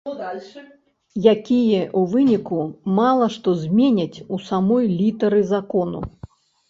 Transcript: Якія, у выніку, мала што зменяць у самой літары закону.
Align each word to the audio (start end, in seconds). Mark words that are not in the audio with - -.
Якія, 1.33 1.81
у 2.01 2.03
выніку, 2.13 2.59
мала 3.01 3.25
што 3.35 3.49
зменяць 3.67 4.23
у 4.25 4.35
самой 4.49 4.85
літары 4.99 5.43
закону. 5.55 5.99